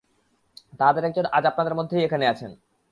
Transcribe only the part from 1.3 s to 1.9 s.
আজ আপনাদের